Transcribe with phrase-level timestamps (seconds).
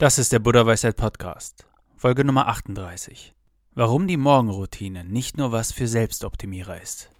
[0.00, 3.34] Das ist der Buddha Weisheit Podcast, Folge Nummer 38.
[3.74, 7.10] Warum die Morgenroutine nicht nur was für Selbstoptimierer ist.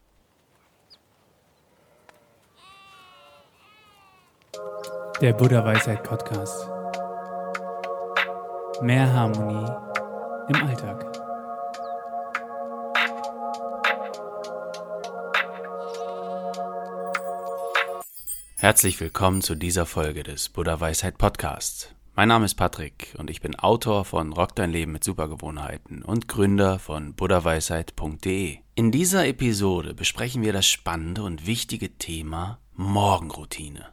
[5.20, 6.70] Der Buddha Weisheit Podcast.
[8.80, 9.68] Mehr Harmonie
[10.48, 11.04] im Alltag.
[18.54, 21.92] Herzlich willkommen zu dieser Folge des Buddha Weisheit Podcasts.
[22.18, 26.26] Mein Name ist Patrick und ich bin Autor von Rock dein Leben mit Supergewohnheiten und
[26.26, 28.58] Gründer von buddhaweisheit.de.
[28.74, 33.86] In dieser Episode besprechen wir das spannende und wichtige Thema Morgenroutine.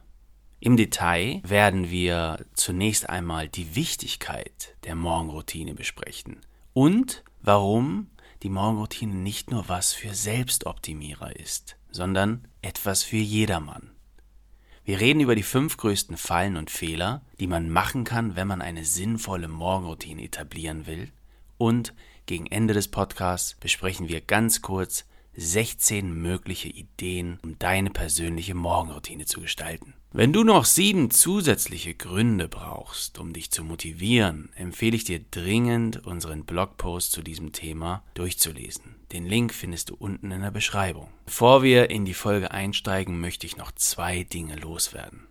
[0.58, 6.40] Im Detail werden wir zunächst einmal die Wichtigkeit der Morgenroutine besprechen
[6.72, 8.10] und warum
[8.42, 13.95] die Morgenroutine nicht nur was für Selbstoptimierer ist, sondern etwas für jedermann.
[14.86, 18.62] Wir reden über die fünf größten Fallen und Fehler, die man machen kann, wenn man
[18.62, 21.10] eine sinnvolle Morgenroutine etablieren will.
[21.58, 21.92] Und
[22.26, 29.26] gegen Ende des Podcasts besprechen wir ganz kurz 16 mögliche Ideen, um deine persönliche Morgenroutine
[29.26, 29.92] zu gestalten.
[30.16, 36.06] Wenn du noch sieben zusätzliche Gründe brauchst, um dich zu motivieren, empfehle ich dir dringend,
[36.06, 38.94] unseren Blogpost zu diesem Thema durchzulesen.
[39.12, 41.08] Den Link findest du unten in der Beschreibung.
[41.26, 45.26] Bevor wir in die Folge einsteigen, möchte ich noch zwei Dinge loswerden.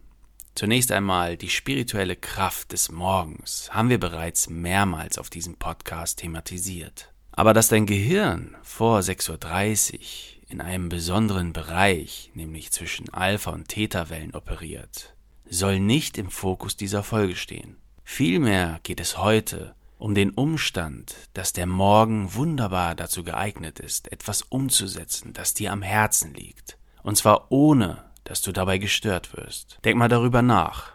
[0.54, 7.12] Zunächst einmal die spirituelle Kraft des Morgens haben wir bereits mehrmals auf diesem Podcast thematisiert.
[7.36, 10.00] Aber dass dein Gehirn vor 6.30 Uhr
[10.48, 15.16] in einem besonderen Bereich, nämlich zwischen Alpha- und Theta-Wellen operiert,
[15.50, 17.78] soll nicht im Fokus dieser Folge stehen.
[18.04, 24.42] Vielmehr geht es heute um den Umstand, dass der Morgen wunderbar dazu geeignet ist, etwas
[24.44, 29.80] umzusetzen, das dir am Herzen liegt, und zwar ohne, dass du dabei gestört wirst.
[29.84, 30.92] Denk mal darüber nach.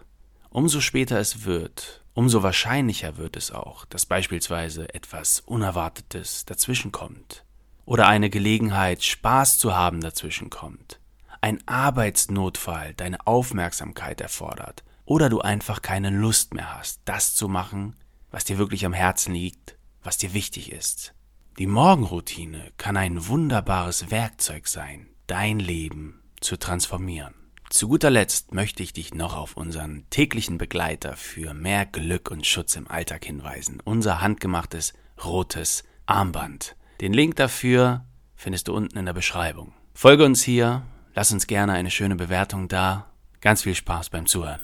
[0.51, 7.47] Umso später es wird, umso wahrscheinlicher wird es auch, dass beispielsweise etwas Unerwartetes dazwischenkommt
[7.87, 11.01] oder eine Gelegenheit, Spaß zu haben, dazwischenkommt,
[11.41, 17.97] ein Arbeitsnotfall deine Aufmerksamkeit erfordert oder du einfach keine Lust mehr hast, das zu machen,
[18.31, 21.15] was dir wirklich am Herzen liegt, was dir wichtig ist.
[21.59, 27.40] Die Morgenroutine kann ein wunderbares Werkzeug sein, dein Leben zu transformieren.
[27.71, 32.45] Zu guter Letzt möchte ich dich noch auf unseren täglichen Begleiter für mehr Glück und
[32.45, 34.93] Schutz im Alltag hinweisen, unser handgemachtes
[35.25, 36.75] rotes Armband.
[37.01, 38.05] Den Link dafür
[38.35, 39.73] findest du unten in der Beschreibung.
[39.95, 40.83] Folge uns hier,
[41.15, 43.13] lass uns gerne eine schöne Bewertung da.
[43.41, 44.61] Ganz viel Spaß beim Zuhören.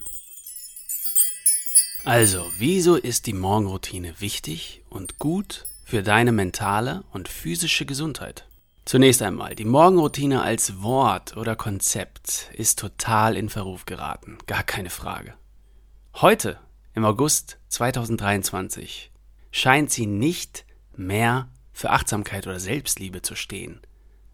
[2.05, 8.49] Also, wieso ist die Morgenroutine wichtig und gut für deine mentale und physische Gesundheit?
[8.87, 14.91] Zunächst einmal, die Morgenroutine als Wort oder Konzept ist total in Verruf geraten, gar keine
[14.91, 15.35] Frage.
[16.15, 16.61] Heute,
[16.95, 19.11] im August 2023,
[19.51, 20.65] scheint sie nicht
[20.95, 23.81] mehr für Achtsamkeit oder Selbstliebe zu stehen,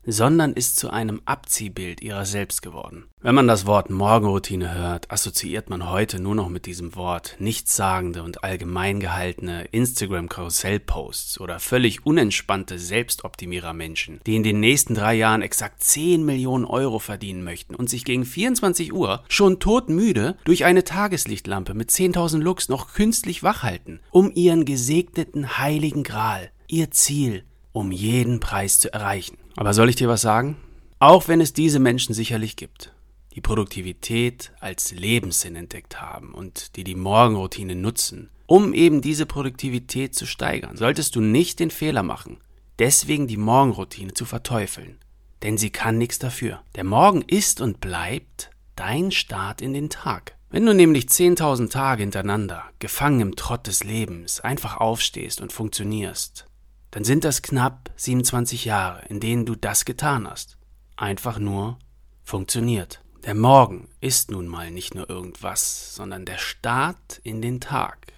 [0.04, 3.04] sondern ist zu einem Abziehbild ihrer selbst geworden.
[3.20, 8.24] Wenn man das Wort Morgenroutine hört, assoziiert man heute nur noch mit diesem Wort nichtssagende
[8.24, 15.84] und allgemein gehaltene Instagram-Karussell-Posts oder völlig unentspannte Selbstoptimierer-Menschen, die in den nächsten drei Jahren exakt
[15.84, 21.74] 10 Millionen Euro verdienen möchten und sich gegen 24 Uhr schon todmüde durch eine Tageslichtlampe
[21.74, 28.40] mit 10.000 Lux noch künstlich wachhalten, um ihren gesegneten heiligen Gral, ihr Ziel, um jeden
[28.40, 29.38] Preis zu erreichen.
[29.56, 30.56] Aber soll ich dir was sagen?
[30.98, 32.92] Auch wenn es diese Menschen sicherlich gibt,
[33.34, 40.14] die Produktivität als Lebenssinn entdeckt haben und die die Morgenroutine nutzen, um eben diese Produktivität
[40.14, 42.38] zu steigern, solltest du nicht den Fehler machen,
[42.78, 44.98] deswegen die Morgenroutine zu verteufeln.
[45.42, 46.60] Denn sie kann nichts dafür.
[46.76, 50.36] Der Morgen ist und bleibt dein Start in den Tag.
[50.50, 56.46] Wenn du nämlich 10.000 Tage hintereinander, gefangen im Trott des Lebens, einfach aufstehst und funktionierst,
[56.92, 60.58] dann sind das knapp 27 Jahre, in denen du das getan hast.
[60.94, 61.78] Einfach nur
[62.22, 63.02] funktioniert.
[63.24, 68.12] Der Morgen ist nun mal nicht nur irgendwas, sondern der Start in den Tag.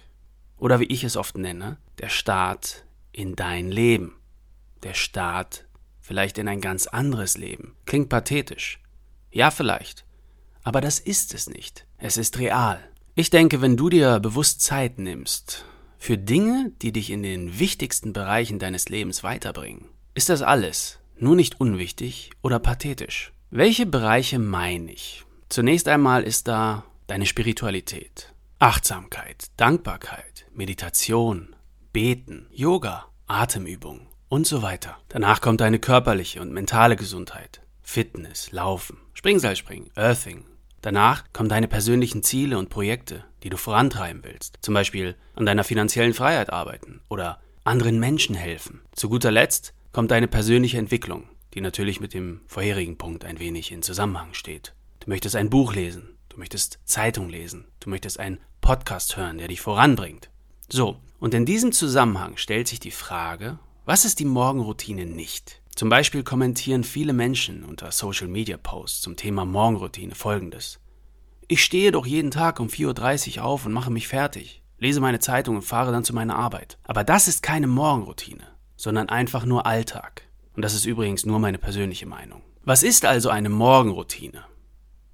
[0.57, 4.17] Oder wie ich es oft nenne, der Start in dein Leben.
[4.83, 5.65] Der Start
[6.01, 7.75] vielleicht in ein ganz anderes Leben.
[7.85, 8.79] Klingt pathetisch.
[9.31, 10.05] Ja, vielleicht.
[10.63, 11.85] Aber das ist es nicht.
[11.97, 12.83] Es ist real.
[13.15, 15.63] Ich denke, wenn du dir bewusst Zeit nimmst,
[16.05, 19.89] für Dinge, die dich in den wichtigsten Bereichen deines Lebens weiterbringen.
[20.13, 23.33] Ist das alles nur nicht unwichtig oder pathetisch?
[23.49, 25.25] Welche Bereiche meine ich?
[25.49, 31.55] Zunächst einmal ist da deine Spiritualität, Achtsamkeit, Dankbarkeit, Meditation,
[31.91, 34.99] Beten, Yoga, Atemübung und so weiter.
[35.09, 40.45] Danach kommt deine körperliche und mentale Gesundheit, Fitness, Laufen, Springseilspringen, Earthing,
[40.85, 44.59] Danach kommen deine persönlichen Ziele und Projekte, die du vorantreiben willst.
[44.61, 48.81] Zum Beispiel an deiner finanziellen Freiheit arbeiten oder anderen Menschen helfen.
[48.91, 53.71] Zu guter Letzt kommt deine persönliche Entwicklung, die natürlich mit dem vorherigen Punkt ein wenig
[53.71, 54.75] in Zusammenhang steht.
[54.99, 59.47] Du möchtest ein Buch lesen, du möchtest Zeitung lesen, du möchtest einen Podcast hören, der
[59.47, 60.29] dich voranbringt.
[60.69, 65.63] So, und in diesem Zusammenhang stellt sich die Frage, was ist die Morgenroutine nicht?
[65.75, 70.79] Zum Beispiel kommentieren viele Menschen unter Social Media Posts zum Thema Morgenroutine folgendes.
[71.47, 75.19] Ich stehe doch jeden Tag um 4.30 Uhr auf und mache mich fertig lese meine
[75.19, 76.77] Zeitung und fahre dann zu meiner Arbeit.
[76.83, 80.23] Aber das ist keine Morgenroutine, sondern einfach nur Alltag.
[80.55, 82.41] Und das ist übrigens nur meine persönliche Meinung.
[82.63, 84.43] Was ist also eine Morgenroutine?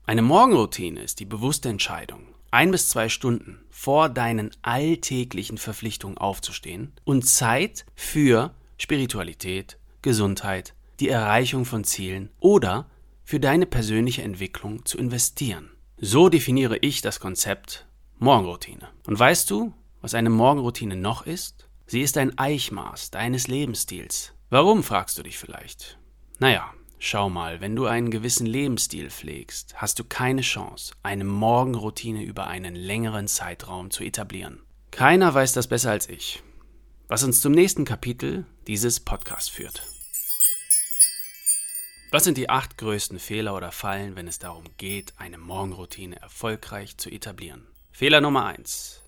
[0.05, 6.93] Eine Morgenroutine ist die bewusste Entscheidung, ein bis zwei Stunden vor deinen alltäglichen Verpflichtungen aufzustehen
[7.03, 12.88] und Zeit für Spiritualität, Gesundheit, die Erreichung von Zielen oder
[13.24, 15.71] für deine persönliche Entwicklung zu investieren.
[15.98, 17.86] So definiere ich das Konzept
[18.19, 18.89] Morgenroutine.
[19.07, 21.68] Und weißt du, was eine Morgenroutine noch ist?
[21.86, 24.33] Sie ist ein Eichmaß deines Lebensstils.
[24.50, 25.98] Warum, fragst du dich vielleicht?
[26.39, 32.24] Naja, schau mal, wenn du einen gewissen Lebensstil pflegst, hast du keine Chance, eine Morgenroutine
[32.24, 34.62] über einen längeren Zeitraum zu etablieren.
[34.92, 36.44] Keiner weiß das besser als ich.
[37.07, 39.83] Was uns zum nächsten Kapitel dieses Podcasts führt.
[42.13, 46.97] Was sind die acht größten Fehler oder Fallen, wenn es darum geht, eine Morgenroutine erfolgreich
[46.97, 47.65] zu etablieren?
[47.89, 49.01] Fehler Nummer 1.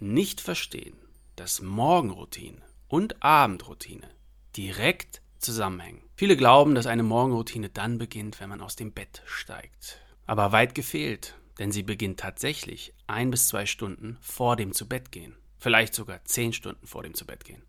[0.00, 0.96] Nicht verstehen,
[1.36, 4.08] dass Morgenroutine und Abendroutine
[4.56, 6.00] direkt zusammenhängen.
[6.14, 10.00] Viele glauben, dass eine Morgenroutine dann beginnt, wenn man aus dem Bett steigt.
[10.24, 15.36] Aber weit gefehlt, denn sie beginnt tatsächlich ein bis zwei Stunden vor dem Zubettgehen.
[15.58, 17.60] Vielleicht sogar zehn Stunden vor dem Zubettgehen.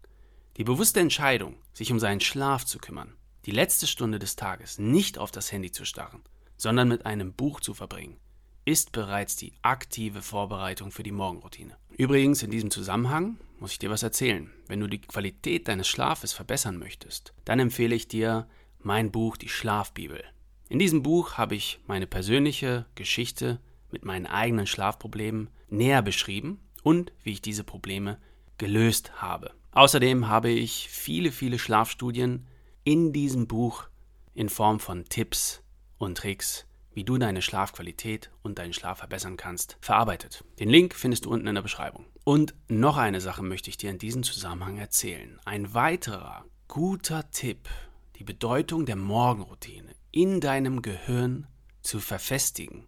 [0.55, 3.17] Die bewusste Entscheidung, sich um seinen Schlaf zu kümmern,
[3.47, 6.21] die letzte Stunde des Tages nicht auf das Handy zu starren,
[6.57, 8.17] sondern mit einem Buch zu verbringen,
[8.65, 11.77] ist bereits die aktive Vorbereitung für die Morgenroutine.
[11.97, 14.51] Übrigens, in diesem Zusammenhang muss ich dir was erzählen.
[14.67, 18.49] Wenn du die Qualität deines Schlafes verbessern möchtest, dann empfehle ich dir
[18.79, 20.21] mein Buch Die Schlafbibel.
[20.67, 23.61] In diesem Buch habe ich meine persönliche Geschichte
[23.91, 28.19] mit meinen eigenen Schlafproblemen näher beschrieben und wie ich diese Probleme
[28.57, 29.53] gelöst habe.
[29.71, 32.45] Außerdem habe ich viele, viele Schlafstudien
[32.87, 33.89] in diesem Buch
[34.33, 35.61] in Form von Tipps
[35.97, 40.45] und Tricks wie du deine Schlafqualität und deinen Schlaf verbessern kannst, verarbeitet.
[40.57, 42.05] Den Link findest du unten in der Beschreibung.
[42.23, 45.37] Und noch eine Sache möchte ich dir in diesem Zusammenhang erzählen.
[45.43, 47.69] Ein weiterer guter Tipp,
[48.15, 51.45] die Bedeutung der Morgenroutine in deinem Gehirn
[51.81, 52.87] zu verfestigen,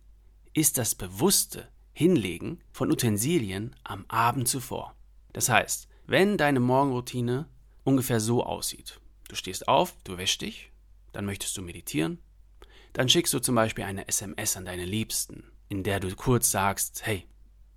[0.53, 4.95] ist das bewusste Hinlegen von Utensilien am Abend zuvor.
[5.33, 7.47] Das heißt, wenn deine Morgenroutine
[7.83, 8.99] ungefähr so aussieht,
[9.29, 10.71] du stehst auf, du wäschst dich,
[11.13, 12.19] dann möchtest du meditieren,
[12.91, 17.05] dann schickst du zum Beispiel eine SMS an deine Liebsten, in der du kurz sagst,
[17.05, 17.25] hey,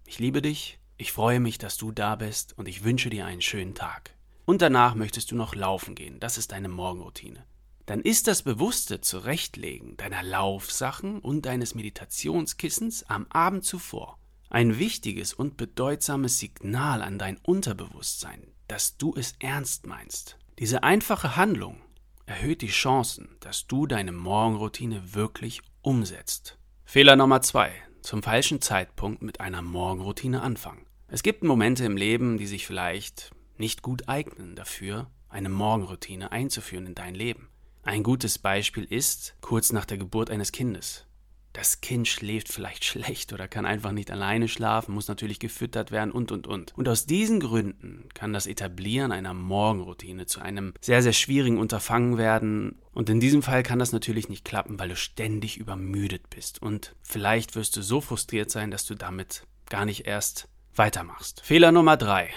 [0.05, 3.43] ich liebe dich, ich freue mich, dass du da bist und ich wünsche dir einen
[3.43, 4.15] schönen Tag.
[4.45, 7.45] Und danach möchtest du noch laufen gehen, das ist deine Morgenroutine.
[7.87, 14.19] Dann ist das bewusste Zurechtlegen deiner Laufsachen und deines Meditationskissens am Abend zuvor
[14.53, 20.37] ein wichtiges und bedeutsames Signal an dein Unterbewusstsein, dass du es ernst meinst.
[20.59, 21.81] Diese einfache Handlung
[22.27, 26.59] erhöht die Chancen, dass du deine Morgenroutine wirklich umsetzt.
[26.85, 27.73] Fehler Nummer zwei:
[28.03, 30.87] Zum falschen Zeitpunkt mit einer Morgenroutine anfangen.
[31.09, 36.87] Es gibt Momente im Leben, die sich vielleicht nicht gut eignen dafür, eine Morgenroutine einzuführen
[36.87, 37.49] in dein Leben.
[37.83, 41.07] Ein gutes Beispiel ist kurz nach der Geburt eines Kindes.
[41.53, 46.11] Das Kind schläft vielleicht schlecht oder kann einfach nicht alleine schlafen, muss natürlich gefüttert werden
[46.11, 46.73] und, und, und.
[46.77, 52.19] Und aus diesen Gründen kann das Etablieren einer Morgenroutine zu einem sehr, sehr schwierigen Unterfangen
[52.19, 52.77] werden.
[52.93, 56.61] Und in diesem Fall kann das natürlich nicht klappen, weil du ständig übermüdet bist.
[56.63, 61.43] Und vielleicht wirst du so frustriert sein, dass du damit gar nicht erst weitermachst.
[61.43, 62.31] Fehler Nummer drei.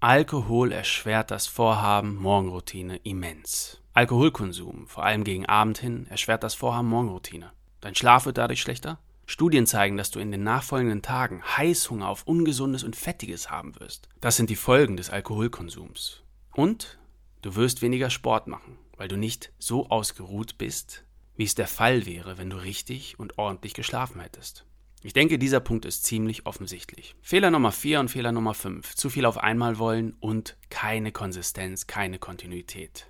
[0.00, 3.80] Alkohol erschwert das Vorhaben Morgenroutine immens.
[3.94, 7.50] Alkoholkonsum, vor allem gegen Abend hin, erschwert das Vorhaben Morgenroutine.
[7.86, 8.98] Dein Schlaf wird dadurch schlechter.
[9.26, 14.08] Studien zeigen, dass du in den nachfolgenden Tagen Heißhunger auf Ungesundes und Fettiges haben wirst.
[14.20, 16.24] Das sind die Folgen des Alkoholkonsums.
[16.52, 16.98] Und
[17.42, 21.04] du wirst weniger Sport machen, weil du nicht so ausgeruht bist,
[21.36, 24.66] wie es der Fall wäre, wenn du richtig und ordentlich geschlafen hättest.
[25.04, 27.14] Ich denke, dieser Punkt ist ziemlich offensichtlich.
[27.22, 28.96] Fehler Nummer 4 und Fehler Nummer 5.
[28.96, 33.08] Zu viel auf einmal wollen und keine Konsistenz, keine Kontinuität.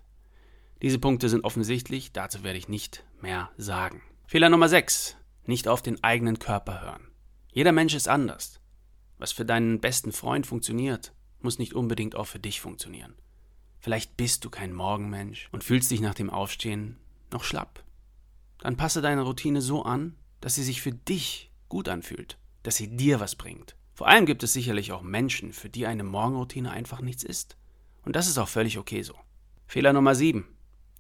[0.83, 4.03] Diese Punkte sind offensichtlich, dazu werde ich nicht mehr sagen.
[4.29, 5.17] Fehler Nummer 6.
[5.45, 7.13] Nicht auf den eigenen Körper hören.
[7.53, 8.59] Jeder Mensch ist anders.
[9.19, 13.15] Was für deinen besten Freund funktioniert, muss nicht unbedingt auch für dich funktionieren.
[13.79, 16.97] Vielleicht bist du kein Morgenmensch und fühlst dich nach dem Aufstehen
[17.31, 17.85] noch schlapp.
[18.59, 22.97] Dann passe deine Routine so an, dass sie sich für dich gut anfühlt, dass sie
[22.97, 23.77] dir was bringt.
[23.95, 27.57] Vor allem gibt es sicherlich auch Menschen, für die eine Morgenroutine einfach nichts ist.
[28.05, 29.15] Und das ist auch völlig okay so.
[29.69, 30.45] Fehler Nummer 7.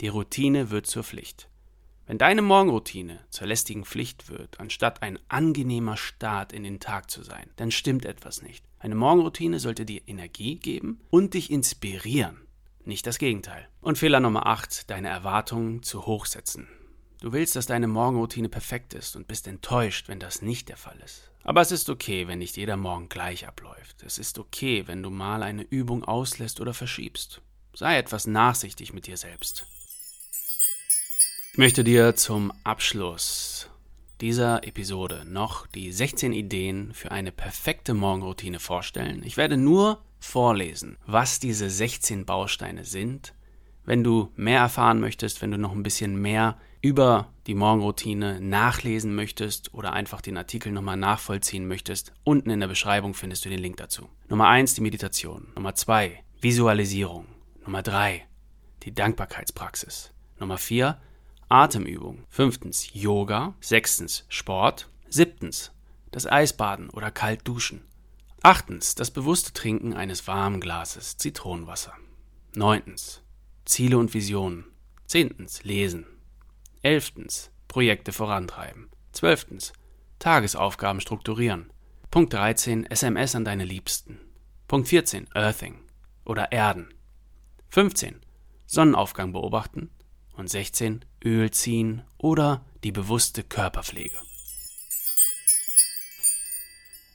[0.00, 1.50] Die Routine wird zur Pflicht.
[2.06, 7.24] Wenn deine Morgenroutine zur lästigen Pflicht wird, anstatt ein angenehmer Start in den Tag zu
[7.24, 8.64] sein, dann stimmt etwas nicht.
[8.78, 12.40] Eine Morgenroutine sollte dir Energie geben und dich inspirieren,
[12.84, 13.68] nicht das Gegenteil.
[13.80, 16.68] Und Fehler Nummer 8, deine Erwartungen zu hoch setzen.
[17.20, 20.98] Du willst, dass deine Morgenroutine perfekt ist und bist enttäuscht, wenn das nicht der Fall
[21.04, 21.32] ist.
[21.42, 24.04] Aber es ist okay, wenn nicht jeder Morgen gleich abläuft.
[24.04, 27.40] Es ist okay, wenn du mal eine Übung auslässt oder verschiebst.
[27.74, 29.66] Sei etwas nachsichtig mit dir selbst.
[31.56, 33.70] Ich möchte dir zum Abschluss
[34.20, 39.22] dieser Episode noch die 16 Ideen für eine perfekte Morgenroutine vorstellen.
[39.24, 43.32] Ich werde nur vorlesen, was diese 16 Bausteine sind.
[43.86, 49.14] Wenn du mehr erfahren möchtest, wenn du noch ein bisschen mehr über die Morgenroutine nachlesen
[49.14, 53.60] möchtest oder einfach den Artikel nochmal nachvollziehen möchtest, unten in der Beschreibung findest du den
[53.60, 54.10] Link dazu.
[54.28, 55.48] Nummer 1 die Meditation.
[55.54, 57.24] Nummer 2 Visualisierung.
[57.64, 58.26] Nummer 3
[58.82, 60.12] die Dankbarkeitspraxis.
[60.38, 61.00] Nummer 4
[61.48, 62.24] Atemübung.
[62.28, 63.54] Fünftens Yoga.
[63.60, 64.88] Sechstens Sport.
[65.08, 65.70] Siebtens
[66.10, 67.82] das Eisbaden oder kalt duschen.
[68.42, 71.92] Achtens das bewusste Trinken eines warmen Glases Zitronenwasser.
[72.54, 73.22] Neuntens
[73.64, 74.64] Ziele und Visionen.
[75.06, 76.06] Zehntens Lesen.
[76.82, 78.88] Elftens Projekte vorantreiben.
[79.12, 79.72] Zwölftens
[80.18, 81.70] Tagesaufgaben strukturieren.
[82.10, 84.18] Punkt 13 SMS an deine Liebsten.
[84.66, 85.78] Punkt 14 Earthing
[86.24, 86.88] oder Erden.
[87.68, 88.20] 15
[88.66, 89.90] Sonnenaufgang beobachten
[90.36, 94.18] und 16 Öl ziehen oder die bewusste Körperpflege.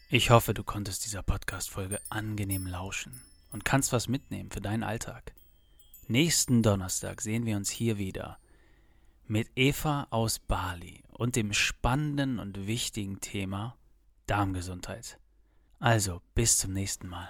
[0.10, 5.34] Ich hoffe, du konntest dieser Podcast-Folge angenehm lauschen und kannst was mitnehmen für deinen Alltag.
[6.08, 8.38] Nächsten Donnerstag sehen wir uns hier wieder
[9.25, 13.78] mit Eva aus Bali und dem spannenden und wichtigen Thema
[14.25, 15.18] Darmgesundheit.
[15.80, 17.30] Also, bis zum nächsten Mal.